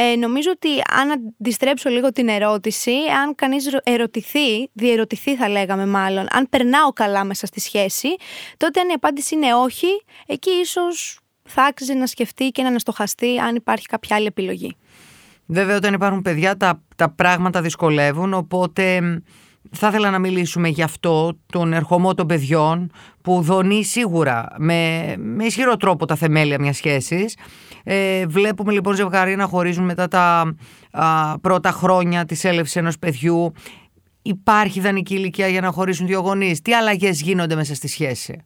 Ε, 0.00 0.16
νομίζω 0.16 0.50
ότι 0.50 0.68
αν 0.90 1.32
αντιστρέψω 1.38 1.88
λίγο 1.90 2.12
την 2.12 2.28
ερώτηση, 2.28 2.92
αν 3.22 3.34
κανείς 3.34 3.66
ερωτηθεί, 3.82 4.70
διερωτηθεί 4.72 5.36
θα 5.36 5.48
λέγαμε 5.48 5.86
μάλλον, 5.86 6.26
αν 6.30 6.48
περνάω 6.48 6.92
καλά 6.92 7.24
μέσα 7.24 7.46
στη 7.46 7.60
σχέση, 7.60 8.08
τότε 8.56 8.80
αν 8.80 8.88
η 8.88 8.92
απάντηση 8.92 9.34
είναι 9.34 9.54
όχι, 9.54 9.86
εκεί 10.26 10.50
ίσως 10.50 11.20
θα 11.42 11.62
άξιζε 11.62 11.94
να 11.94 12.06
σκεφτεί 12.06 12.48
και 12.48 12.62
να 12.62 12.68
αναστοχαστεί 12.68 13.38
αν 13.38 13.54
υπάρχει 13.54 13.86
κάποια 13.86 14.16
άλλη 14.16 14.26
επιλογή. 14.26 14.76
Βέβαια 15.46 15.76
όταν 15.76 15.94
υπάρχουν 15.94 16.22
παιδιά 16.22 16.56
τα, 16.56 16.82
τα 16.96 17.10
πράγματα 17.10 17.60
δυσκολεύουν, 17.60 18.34
οπότε 18.34 19.00
θα 19.70 19.88
ήθελα 19.88 20.10
να 20.10 20.18
μιλήσουμε 20.18 20.68
γι' 20.68 20.82
αυτό, 20.82 21.38
τον 21.52 21.72
ερχομό 21.72 22.14
των 22.14 22.26
παιδιών 22.26 22.90
που 23.22 23.40
δονεί 23.40 23.84
σίγουρα 23.84 24.46
με, 24.56 25.14
με 25.18 25.44
ισχυρό 25.44 25.76
τρόπο 25.76 26.06
τα 26.06 26.14
θεμέλια 26.16 26.60
μιας 26.60 26.76
σχέσης. 26.76 27.36
Ε, 27.84 28.26
βλέπουμε 28.26 28.72
λοιπόν 28.72 28.94
ζευγάρια 28.94 29.36
να 29.36 29.46
χωρίζουν 29.46 29.84
μετά 29.84 30.08
τα 30.08 30.54
πρώτα 31.40 31.70
χρόνια 31.70 32.24
της 32.24 32.44
έλευσης 32.44 32.76
ενός 32.76 32.98
παιδιού. 32.98 33.52
Υπάρχει 34.22 34.78
ιδανική 34.78 35.14
ηλικία 35.14 35.48
για 35.48 35.60
να 35.60 35.70
χωρίσουν 35.70 36.06
δύο 36.06 36.20
γονείς. 36.20 36.60
Τι 36.62 36.74
αλλαγές 36.74 37.20
γίνονται 37.22 37.54
μέσα 37.54 37.74
στη 37.74 37.88
σχέση; 37.88 38.44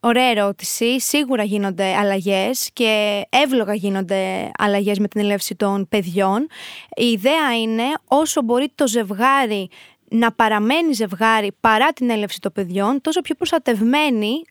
Ωραία 0.00 0.30
ερώτηση. 0.30 1.00
Σίγουρα 1.00 1.42
γίνονται 1.42 1.94
αλλαγές 1.94 2.70
και 2.72 3.22
εύλογα 3.28 3.74
γίνονται 3.74 4.50
αλλαγές 4.58 4.98
με 4.98 5.08
την 5.08 5.20
έλευση 5.20 5.54
των 5.54 5.88
παιδιών. 5.88 6.46
Η 6.96 7.04
ιδέα 7.04 7.60
είναι 7.62 7.82
όσο 8.08 8.42
μπορεί 8.42 8.72
το 8.74 8.88
ζευγάρι 8.88 9.68
να 10.10 10.32
παραμένει 10.32 10.92
ζευγάρι 10.92 11.52
παρά 11.60 11.92
την 11.92 12.10
έλευση 12.10 12.40
των 12.40 12.52
παιδιών, 12.52 13.00
τόσο 13.00 13.20
πιο 13.20 13.34
προστατευμένοι 13.34 14.42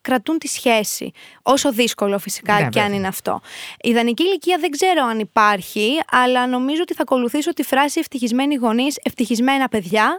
κρατούν 0.00 0.38
τη 0.38 0.48
σχέση. 0.48 1.10
Όσο 1.42 1.72
δύσκολο 1.72 2.18
φυσικά 2.18 2.60
ναι, 2.60 2.68
και 2.68 2.80
αν 2.80 2.92
είναι 2.92 3.06
αυτό. 3.06 3.40
Η 3.80 3.88
ιδανική 3.88 4.22
ηλικία 4.22 4.58
δεν 4.60 4.70
ξέρω 4.70 5.04
αν 5.04 5.18
υπάρχει, 5.18 5.88
αλλά 6.10 6.46
νομίζω 6.46 6.82
ότι 6.82 6.94
θα 6.94 7.02
ακολουθήσω 7.02 7.52
τη 7.52 7.62
φράση 7.62 8.00
ευτυχισμένοι 8.00 8.54
γονείς, 8.54 8.98
ευτυχισμένα 9.02 9.68
παιδιά 9.68 10.18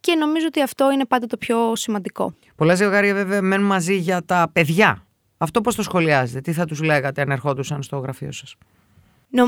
και 0.00 0.14
νομίζω 0.14 0.46
ότι 0.46 0.62
αυτό 0.62 0.90
είναι 0.92 1.04
πάντα 1.04 1.26
το 1.26 1.36
πιο 1.36 1.76
σημαντικό. 1.76 2.34
Πολλά 2.56 2.74
ζευγάρια 2.74 3.14
βέβαια 3.14 3.42
μένουν 3.42 3.66
μαζί 3.66 3.96
για 3.96 4.24
τα 4.24 4.50
παιδιά. 4.52 5.06
Αυτό 5.38 5.60
πώς 5.60 5.74
το 5.74 5.82
σχολιάζετε, 5.82 6.40
τι 6.40 6.52
θα 6.52 6.64
τους 6.64 6.82
λέγατε 6.82 7.20
αν 7.20 7.30
ερχόντουσαν 7.30 7.82
στο 7.82 7.98
γραφείο 7.98 8.32
σας; 8.32 8.54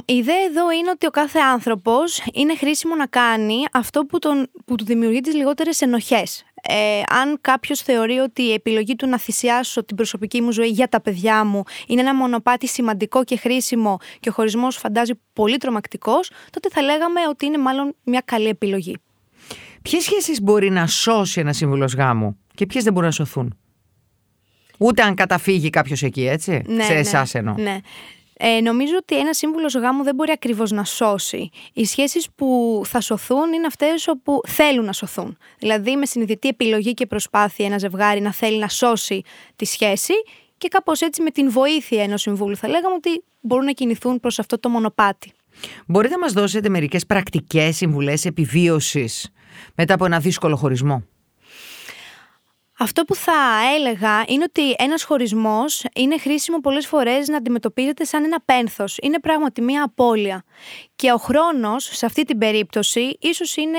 Η 0.04 0.14
ιδέα 0.14 0.44
εδώ 0.48 0.70
είναι 0.70 0.90
ότι 0.90 1.06
ο 1.06 1.10
κάθε 1.10 1.38
άνθρωπος 1.38 2.22
είναι 2.32 2.56
χρήσιμο 2.56 2.94
να 2.94 3.06
κάνει 3.06 3.54
αυτό 3.72 4.04
που, 4.04 4.18
τον, 4.18 4.50
που 4.64 4.74
του 4.74 4.84
δημιουργεί 4.84 5.20
τις 5.20 5.34
λιγότερες 5.34 5.80
ενοχές. 5.80 6.44
Ε, 6.62 7.02
αν 7.08 7.38
κάποιος 7.40 7.80
θεωρεί 7.80 8.18
ότι 8.18 8.42
η 8.42 8.52
επιλογή 8.52 8.96
του 8.96 9.08
να 9.08 9.18
θυσιάσω 9.18 9.84
την 9.84 9.96
προσωπική 9.96 10.40
μου 10.40 10.52
ζωή 10.52 10.68
για 10.68 10.88
τα 10.88 11.00
παιδιά 11.00 11.44
μου 11.44 11.62
είναι 11.86 12.00
ένα 12.00 12.14
μονοπάτι 12.14 12.68
σημαντικό 12.68 13.24
και 13.24 13.36
χρήσιμο 13.36 13.98
και 14.20 14.28
ο 14.28 14.32
χωρισμός 14.32 14.76
φαντάζει 14.76 15.12
πολύ 15.32 15.56
τρομακτικός, 15.56 16.30
τότε 16.50 16.68
θα 16.72 16.82
λέγαμε 16.82 17.20
ότι 17.28 17.46
είναι 17.46 17.58
μάλλον 17.58 17.94
μια 18.04 18.22
καλή 18.24 18.48
επιλογή. 18.48 18.96
Ποιες 19.82 20.02
σχέσεις 20.02 20.40
μπορεί 20.42 20.70
να 20.70 20.86
σώσει 20.86 21.40
ένα 21.40 21.52
σύμβουλος 21.52 21.94
γάμου 21.94 22.38
και 22.54 22.66
ποιες 22.66 22.84
δεν 22.84 22.92
μπορούν 22.92 23.08
να 23.08 23.14
σωθούν; 23.14 23.58
Ούτε 24.78 25.02
αν 25.02 25.14
καταφύγει 25.14 25.70
κάποιος 25.70 26.02
εκεί, 26.02 26.26
έτσι; 26.26 26.62
Ναι, 26.66 26.82
σε 26.82 26.92
ναι, 26.92 26.98
εσάς 26.98 27.34
εννοώ. 27.34 27.54
Ναι. 27.58 27.78
Ε, 28.36 28.60
νομίζω 28.60 28.96
ότι 28.96 29.18
ένα 29.18 29.34
σύμβουλος 29.34 29.74
γάμου 29.74 30.02
δεν 30.02 30.14
μπορεί 30.14 30.30
ακριβώς 30.30 30.70
να 30.70 30.84
σώσει. 30.84 31.50
Οι 31.72 31.84
σχέσεις 31.84 32.28
που 32.34 32.80
θα 32.84 33.00
σωθούν 33.00 33.52
είναι 33.52 33.66
αυτές 33.66 34.08
όπου 34.08 34.40
θέλουν 34.46 34.84
να 34.84 34.92
σωθούν. 34.92 35.36
Δηλαδή, 35.58 35.96
με 35.96 36.06
συνειδητή 36.06 36.48
επιλογή 36.48 36.94
και 36.94 37.06
προσπάθεια 37.06 37.66
ένα 37.66 37.78
ζευγάρι 37.78 38.20
να 38.20 38.32
θέλει 38.32 38.58
να 38.58 38.68
σώσει 38.68 39.22
τη 39.56 39.64
σχέση 39.64 40.12
και 40.58 40.68
κάπως 40.68 41.00
έτσι 41.00 41.22
με 41.22 41.30
την 41.30 41.50
βοήθεια 41.50 42.02
ενός 42.02 42.20
συμβούλου 42.20 42.56
θα 42.56 42.68
λέγαμε 42.68 42.94
ότι 42.94 43.24
μπορούν 43.40 43.64
να 43.64 43.72
κινηθούν 43.72 44.20
προς 44.20 44.38
αυτό 44.38 44.58
το 44.58 44.68
μονοπάτι. 44.68 45.32
Μπορείτε 45.86 46.14
να 46.14 46.20
μας 46.20 46.32
δώσετε 46.32 46.68
μερικές 46.68 47.06
πρακτικές 47.06 47.76
συμβουλές 47.76 48.24
επιβίωσης 48.24 49.30
μετά 49.74 49.94
από 49.94 50.04
ένα 50.04 50.18
δύσκολο 50.18 50.56
χωρισμό; 50.56 51.02
Αυτό 52.78 53.04
που 53.04 53.14
θα 53.14 53.60
έλεγα 53.76 54.24
είναι 54.26 54.44
ότι 54.48 54.74
ένας 54.78 55.02
χωρισμός 55.02 55.84
είναι 55.94 56.18
χρήσιμο 56.18 56.58
πολλές 56.58 56.86
φορές 56.86 57.28
να 57.28 57.36
αντιμετωπίζεται 57.36 58.04
σαν 58.04 58.24
ένα 58.24 58.40
πένθος. 58.44 58.98
Είναι 59.02 59.20
πράγματι 59.20 59.60
μία 59.62 59.84
απώλεια. 59.84 60.44
Και 60.96 61.12
ο 61.12 61.16
χρόνος 61.16 61.84
σε 61.84 62.06
αυτή 62.06 62.24
την 62.24 62.38
περίπτωση 62.38 63.16
ίσως 63.20 63.56
είναι 63.56 63.78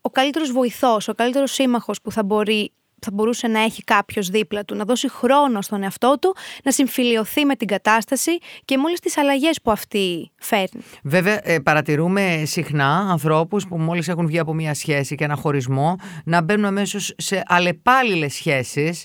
ο 0.00 0.10
καλύτερος 0.10 0.52
βοηθός, 0.52 1.08
ο 1.08 1.14
καλύτερος 1.14 1.52
σύμμαχος 1.52 2.00
που 2.00 2.12
θα 2.12 2.22
μπορεί 2.22 2.72
θα 3.00 3.10
μπορούσε 3.12 3.46
να 3.46 3.60
έχει 3.60 3.82
κάποιος 3.84 4.28
δίπλα 4.28 4.64
του, 4.64 4.74
να 4.74 4.84
δώσει 4.84 5.10
χρόνο 5.10 5.62
στον 5.62 5.82
εαυτό 5.82 6.18
του, 6.20 6.36
να 6.64 6.72
συμφιλειωθεί 6.72 7.44
με 7.44 7.56
την 7.56 7.66
κατάσταση 7.66 8.38
και 8.64 8.76
με 8.76 8.82
όλε 8.86 8.94
τις 9.02 9.18
αλλαγές 9.18 9.60
που 9.62 9.70
αυτή 9.70 10.30
φέρνει. 10.40 10.82
Βέβαια, 11.02 11.40
ε, 11.42 11.58
παρατηρούμε 11.58 12.42
συχνά 12.46 13.06
ανθρώπους 13.10 13.66
που 13.66 13.78
μόλις 13.78 14.08
έχουν 14.08 14.26
βγει 14.26 14.38
από 14.38 14.54
μια 14.54 14.74
σχέση 14.74 15.14
και 15.14 15.24
ένα 15.24 15.34
χωρισμό 15.34 15.96
να 16.24 16.42
μπαίνουν 16.42 16.64
αμέσως 16.64 17.14
σε 17.16 17.42
αλλεπάλληλες 17.46 18.34
σχέσεις. 18.34 19.04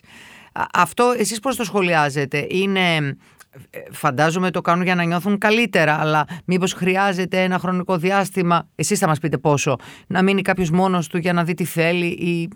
Αυτό 0.74 1.14
εσείς 1.18 1.40
πώς 1.40 1.56
το 1.56 1.64
σχολιάζετε, 1.64 2.46
είναι 2.50 3.18
ε, 3.70 3.80
φαντάζομαι 3.92 4.52
το 4.52 4.62
κάνουν 4.62 4.84
για 4.84 4.96
να 4.96 5.04
νιώθουν 5.04 5.38
καλύτερα, 5.38 6.00
αλλά 6.00 6.26
μήπως 6.46 6.74
χρειάζεται 6.74 7.44
ένα 7.44 7.60
χρονικό 7.60 7.98
διάστημα, 7.98 8.70
εσείς 8.76 9.00
θα 9.00 9.08
μας 9.08 9.20
πείτε 9.20 9.38
πόσο, 9.38 9.76
να 10.08 10.24
μείνει 10.24 10.42
κάποιος 10.42 10.70
μόνος 10.70 11.08
του 11.08 11.18
για 11.18 11.34
να 11.34 11.44
δει 11.44 11.54
τι 11.54 11.66
θέλει 11.66 12.06
ή 12.06 12.50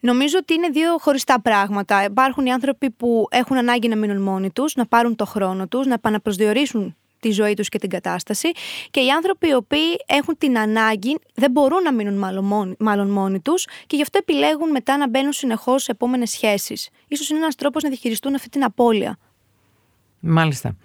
Νομίζω 0.00 0.38
ότι 0.40 0.54
είναι 0.54 0.68
δύο 0.68 0.96
χωριστά 0.98 1.40
πράγματα. 1.40 2.04
Υπάρχουν 2.04 2.46
οι 2.46 2.52
άνθρωποι 2.52 2.90
που 2.90 3.26
έχουν 3.30 3.56
ανάγκη 3.56 3.88
να 3.88 3.96
μείνουν 3.96 4.22
μόνοι 4.22 4.50
τους, 4.50 4.74
να 4.74 4.86
πάρουν 4.86 5.16
το 5.16 5.26
χρόνο 5.26 5.68
τους, 5.68 5.86
να 5.86 5.94
επαναπροσδιορίσουν 5.94 6.96
τη 7.20 7.30
ζωή 7.30 7.54
τους 7.54 7.68
και 7.68 7.78
την 7.78 7.90
κατάσταση. 7.90 8.50
Και 8.90 9.00
οι 9.00 9.08
άνθρωποι 9.10 9.48
οι 9.48 9.54
οποίοι 9.54 9.96
έχουν 10.06 10.38
την 10.38 10.58
ανάγκη, 10.58 11.18
δεν 11.34 11.50
μπορούν 11.50 11.82
να 11.82 11.92
μείνουν 11.92 12.18
μάλλον 12.18 12.44
μόνοι, 12.44 12.74
μάλλον 12.78 13.10
μόνοι 13.10 13.40
τους 13.40 13.66
και 13.86 13.96
γι' 13.96 14.02
αυτό 14.02 14.18
επιλέγουν 14.18 14.70
μετά 14.70 14.96
να 14.96 15.08
μπαίνουν 15.08 15.32
συνεχώς 15.32 15.82
σε 15.82 15.90
επόμενες 15.90 16.30
σχέσεις. 16.30 16.88
σω 17.16 17.24
είναι 17.34 17.42
ένας 17.42 17.54
τρόπος 17.54 17.82
να 17.82 17.88
διαχειριστούν 17.88 18.34
αυτή 18.34 18.48
την 18.48 18.64
απώλεια. 18.64 19.18
Μάλιστα. 20.20 20.76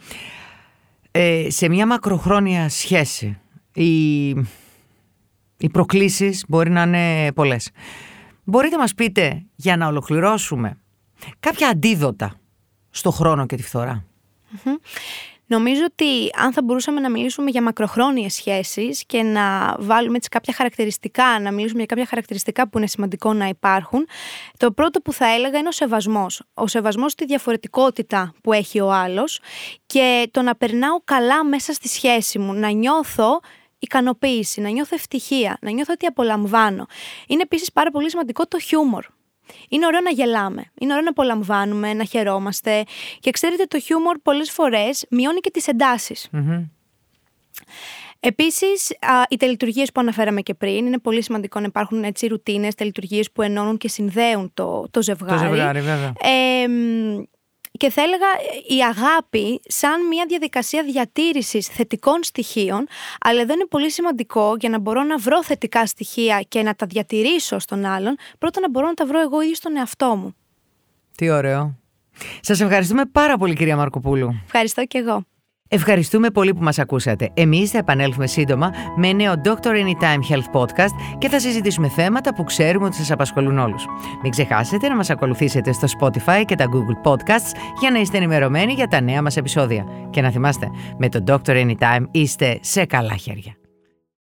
Ε, 1.12 1.48
σε 1.50 1.70
μια 1.70 1.86
μακροχρόνια 1.86 2.70
σχέση, 2.70 3.40
οι, 3.74 4.30
οι 5.58 5.70
προκλήσεις 5.72 6.44
μπορεί 6.48 6.70
να 6.70 6.82
είναι 6.82 7.32
πολλές. 7.32 7.70
Μπορείτε 8.44 8.76
να 8.76 8.82
μας 8.82 8.94
πείτε 8.94 9.46
για 9.56 9.78
να 9.78 9.88
ολοκληρώσουμε 9.88 10.78
κάποια 11.40 11.68
αντίδοτα 11.68 12.40
στο 12.90 13.12
χρόνο 13.12 13.46
και 13.46 13.56
τη 13.56 13.64
φθορα 13.64 14.06
Νομίζω 15.52 15.82
ότι 15.86 16.30
αν 16.38 16.54
θα 16.54 16.62
μπορούσαμε 16.64 17.00
να 17.00 17.10
μιλήσουμε 17.10 17.50
για 17.50 17.62
μακροχρόνιες 17.62 18.34
σχέσεις 18.34 19.06
και 19.06 19.24
να 19.24 19.76
βάλουμε 19.80 20.18
έτσι 20.18 20.30
κάποια 20.30 20.54
χαρακτηριστικά, 20.54 21.40
να 21.40 21.52
μιλήσουμε 21.52 21.78
για 21.78 21.86
κάποια 21.86 22.06
χαρακτηριστικά 22.06 22.70
που 22.70 22.78
είναι 22.78 22.88
σημαντικό 22.88 23.34
να 23.34 23.48
υπάρχουν, 23.48 24.08
το 24.58 24.72
πρώτο 24.72 25.02
που 25.02 25.14
θα 25.14 25.28
έλεγα 25.28 25.58
είναι 25.60 25.68
ο 25.68 25.72
σεβασμός. 25.72 26.44
Ο 26.54 26.68
σεβασμός 26.68 27.12
στη 27.12 27.26
διαφορετικότητα 27.26 28.34
που 28.44 28.54
έχει 28.54 28.80
ο 28.80 28.92
άλλος 28.92 29.40
και 29.86 30.28
το 30.32 30.42
να 30.42 30.56
περνάω 30.56 31.00
καλά 31.04 31.46
μέσα 31.46 31.74
στη 31.74 31.88
σχέση 31.88 32.40
μου, 32.40 32.54
να 32.54 32.70
νιώθω 32.70 33.40
ικανοποίηση, 33.82 34.62
να 34.62 34.70
νιώθω 34.70 34.96
ευτυχία, 34.96 35.58
να 35.62 35.72
νιώθω 35.72 35.94
ότι 35.94 36.06
απολαμβάνω. 36.06 36.86
Είναι 37.28 37.42
επίσης 37.42 37.72
πάρα 37.72 37.92
πολύ 37.92 38.10
σημαντικό 38.10 38.48
το 38.48 38.60
χιούμορ. 38.60 39.06
Είναι 39.70 39.86
ωραίο 39.86 40.02
να 40.02 40.10
γελάμε, 40.10 40.72
είναι 40.80 40.92
ωραίο 40.92 41.04
να 41.04 41.10
απολαμβάνουμε, 41.10 41.94
να 41.94 42.04
χαιρόμαστε. 42.04 42.84
Και 43.20 43.32
ξέρετε, 43.32 43.64
το 43.64 43.80
χιούμορ 43.80 44.18
πολλές 44.18 44.52
φορές 44.52 45.06
μειώνει 45.10 45.40
και 45.40 45.52
τις 45.52 45.68
εντάσεις. 45.68 46.30
Mm-hmm. 46.34 46.70
Επίσης, 48.20 48.92
οι 49.30 49.38
τελειτουργίες 49.38 49.92
που 49.92 50.02
αναφέραμε 50.02 50.42
και 50.42 50.54
πριν, 50.54 50.86
είναι 50.86 51.00
πολύ 51.00 51.24
σημαντικό 51.24 51.60
να 51.60 51.66
υπάρχουν 51.66 52.04
έτσι 52.04 52.28
ρουτίνες, 52.28 52.76
τελειτουργίες 52.76 53.32
που 53.32 53.42
ενώνουν 53.42 53.78
και 53.78 53.88
συνδέουν 53.88 54.52
το, 54.54 54.88
το 54.92 55.02
ζευγάρι. 55.02 55.40
Το 55.40 55.48
ζευγάρι, 55.48 55.82
βέβαια. 55.82 56.14
Ε, 56.20 56.68
και 57.82 57.90
θα 57.90 58.02
έλεγα 58.02 58.28
η 58.68 58.84
αγάπη 58.84 59.62
σαν 59.68 60.08
μια 60.08 60.26
διαδικασία 60.28 60.84
διατήρησης 60.84 61.68
θετικών 61.68 62.24
στοιχείων, 62.24 62.88
αλλά 63.22 63.42
εδώ 63.42 63.54
είναι 63.54 63.66
πολύ 63.70 63.92
σημαντικό 63.92 64.56
για 64.60 64.70
να 64.70 64.80
μπορώ 64.80 65.04
να 65.04 65.18
βρω 65.18 65.44
θετικά 65.44 65.86
στοιχεία 65.86 66.42
και 66.48 66.62
να 66.62 66.76
τα 66.76 66.86
διατηρήσω 66.86 67.60
στον 67.60 67.86
άλλον, 67.86 68.16
πρώτα 68.38 68.60
να 68.60 68.70
μπορώ 68.70 68.88
να 68.88 68.94
τα 68.94 69.06
βρω 69.06 69.22
εγώ 69.22 69.42
ήδη 69.42 69.56
στον 69.56 69.78
εαυτό 69.78 70.16
μου. 70.16 70.36
Τι 71.16 71.30
ωραίο. 71.30 71.76
Σας 72.42 72.60
ευχαριστούμε 72.60 73.06
πάρα 73.06 73.38
πολύ 73.38 73.56
κυρία 73.56 73.76
Μαρκοπούλου. 73.76 74.42
Ευχαριστώ 74.46 74.86
και 74.86 74.98
εγώ. 74.98 75.26
Ευχαριστούμε 75.74 76.30
πολύ 76.30 76.54
που 76.54 76.64
μας 76.64 76.80
ακούσατε. 76.80 77.30
Εμείς 77.34 77.72
θα 77.72 77.78
επανέλθουμε 77.78 78.28
σύντομα 78.28 78.72
με 78.96 79.14
νέο 79.14 79.34
Doctor 79.44 79.68
Anytime 79.68 80.32
Health 80.32 80.62
Podcast 80.62 81.18
και 81.18 81.30
θα 81.30 81.40
συζητήσουμε 81.40 81.90
θέματα 81.90 82.34
που 82.34 82.44
ξέρουμε 82.44 82.86
ότι 82.86 82.96
σας 82.96 83.12
απασχολούν 83.12 83.58
όλους. 83.58 83.86
Μην 84.22 84.32
ξεχάσετε 84.32 84.88
να 84.88 84.96
μας 84.96 85.10
ακολουθήσετε 85.10 85.72
στο 85.72 85.88
Spotify 86.00 86.44
και 86.46 86.56
τα 86.56 86.66
Google 86.66 87.12
Podcasts 87.12 87.52
για 87.80 87.92
να 87.92 88.00
είστε 88.00 88.18
ενημερωμένοι 88.18 88.74
για 88.74 88.88
τα 88.88 89.02
νέα 89.02 89.22
μας 89.22 89.38
επεισόδια. 89.38 89.86
Και 90.10 90.22
να 90.22 90.32
θυμάστε, 90.32 90.68
με 90.98 91.10
το 91.10 91.24
Doctor 91.28 91.66
Anytime 91.66 92.04
είστε 92.12 92.58
σε 92.62 92.86
καλά 92.86 93.16
χέρια. 93.16 93.61